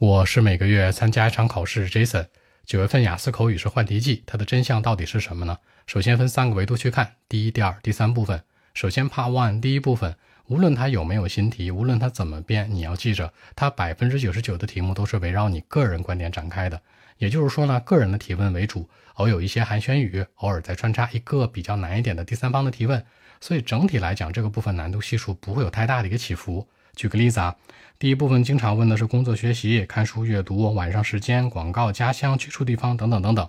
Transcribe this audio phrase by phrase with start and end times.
[0.00, 2.24] 我是每个月参加一场考试，Jason。
[2.64, 5.58] 九月份雅思口语是换题季，它的真相到底是什么呢？
[5.86, 8.42] 首先分三个维度去看：第一、第二、第三部分。
[8.72, 10.16] 首先，Part One 第一部分，
[10.46, 16.80] 无论它有没有新题，无论它怎么变，你要记着，它百分之九十九的题目都是围绕你个人观点展开的。
[17.18, 23.04] 也就是说呢，个人的提问为主，偶有一些寒暄语，偶尔再穿插一个比较难一点的第三方的提问。
[23.38, 26.66] 所以整体来讲，这个部分难度系数不会有太大的一个起伏。
[26.96, 27.56] 举个例子啊，
[27.98, 33.48] 第一部分经常问的是工作、学习、看书、阅读、晚上时间、广告、家乡、居住地方等等等等。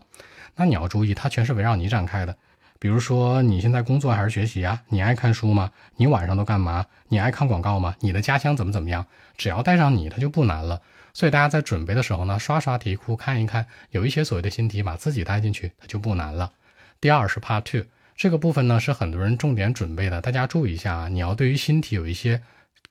[0.55, 2.35] 那你要注意，它全是围绕你展开的。
[2.79, 4.81] 比如说，你现在工作还是学习啊？
[4.89, 5.71] 你爱看书吗？
[5.97, 6.85] 你晚上都干嘛？
[7.09, 7.95] 你爱看广告吗？
[7.99, 9.05] 你的家乡怎么怎么样？
[9.37, 10.81] 只要带上你，它就不难了。
[11.13, 16.51] 所以大家在准备的时候呢，刷刷题库看一看，有一些所谓的新题，把自己带进去，它就不难了。
[16.99, 17.85] 第二是 Part Two
[18.15, 22.41] 这个部分呢，是很多人重点准备的，大家注意一下啊，你要对于新题有一些。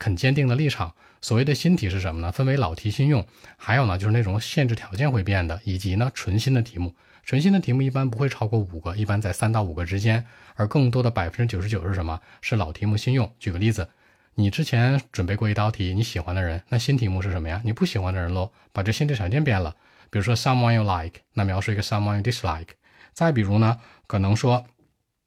[0.00, 0.94] 很坚定的立场。
[1.22, 2.32] 所谓的新题是什么呢？
[2.32, 3.26] 分为老题新用，
[3.58, 6.94] 还有呢就是那种限制条件会变的，以及呢纯新的题目。
[7.24, 10.24] 纯新的题目一般不会超过五个，一般在三到五个之间。
[10.54, 12.18] 而更多的百分之九十九是什么？
[12.40, 13.30] 是老题目新用。
[13.38, 13.90] 举个例子，
[14.34, 17.60] 你之前准备过一道题，你喜欢的人，那新题目是什么呀？
[17.62, 19.76] 你不喜欢的人喽，把这限制条件变了。
[20.08, 22.68] 比如说 someone you like，那描述一个 someone you dislike。
[23.12, 24.64] 再比如呢，可能说。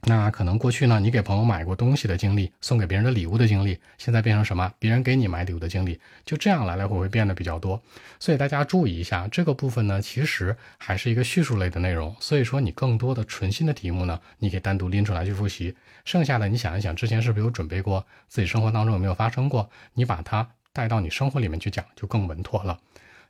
[0.05, 4.69] 那可能过去呢，你给朋友买过东西的经历，送给别人的礼物的经历，现在变成什么？
[4.77, 7.81] 别人给你买礼物的经历，就这样来来回回变得比较多。
[8.19, 12.13] 所以大家注意一下，这个部分呢，其实还是一个叙述类的内容。
[12.19, 15.73] 所以说，你更多的纯新的题目呢，你可以单独拎出来去复习。
[16.03, 18.05] 剩下的，你想一想，之前是不是有准备过？
[18.27, 19.69] 自己生活当中有没有发生过？
[19.93, 22.77] 你把它带到你生活里面去讲，就更稳妥了。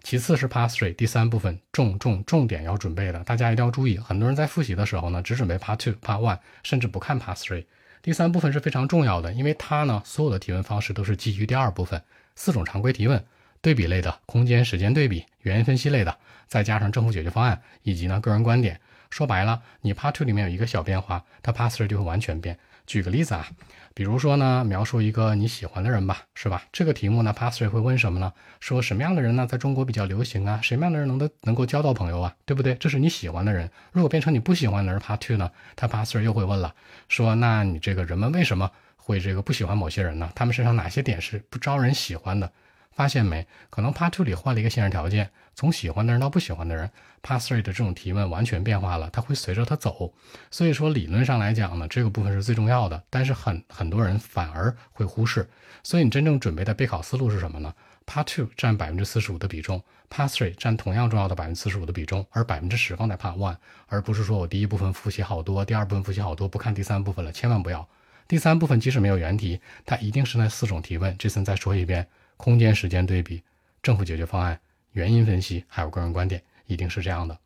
[0.04, 3.98] 其次是 Part Three 第三部分重重重点要准备的，大家一定要注意。
[3.98, 7.66] 很多人在复习的时候呢，只准备 Part Two、Part One，甚至不看 Part Three。
[8.02, 12.04] 第三部分是非常重要的，因为它呢，所有的提问方式都是基于第二部分
[12.36, 13.24] 四种常规提问：
[13.62, 18.82] 对比类的、空间时间对比、原因分析类的，再加上政府解决方案以及呢个人观点。
[19.10, 22.60] 说白了，你 Part Two 里面有一个小变化，它 Part Three 就会完全变。
[22.86, 23.48] 举个例子啊。
[23.96, 26.64] 比如说呢，描述一个你喜欢的人吧，是吧？
[26.72, 28.34] 这个题目呢，Pastry 会问什么呢？
[28.60, 30.60] 说什么样的人呢，在中国比较流行啊？
[30.64, 32.36] 什么样的人能的能够交到朋友啊？
[32.44, 32.74] 对不对？
[32.76, 33.70] 这是你喜欢的人。
[33.92, 36.74] 如果变成你不喜欢的人，Part Two 呢，他 Pastry 又会问了，
[37.08, 40.32] 说那你这个人们为什么会这个不喜欢某些人呢？
[40.34, 42.52] 他们身上哪些点是不招人喜欢的？
[42.94, 43.46] 发现没？
[43.70, 46.90] 可能 Part Two 里换了一个限制条件，从喜欢的人到不喜欢的人
[47.22, 50.14] ，Part Three 的这种提问完全变化了，它会随着它走。
[50.52, 55.50] 所以说理论上来讲呢，这个部分是最重要的，但是很很多人反而会忽视。
[55.84, 57.74] 所以你真正准备的备考思路是什么呢
[58.06, 67.88] ？Part Two 占百分之四十五的比重，Part Three 占同样重要的百分之四十五的比重，而百分之十放在 Part One，而不是说我第一部分复习好多，第二部分复习好多，不看第三部分了，千万不要。
[68.26, 71.16] 第三部分即使没有原题，它一定是那四种提问。
[71.18, 72.08] 这次再说一遍。
[72.38, 73.42] 空间时间对比、
[73.82, 74.60] 政府解决方案、
[74.92, 77.38] 原因分析，还有个人观点，一定是这样的。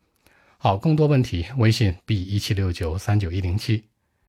[0.57, 3.83] 好，更多问题，微信 b 一七六九三九一零七。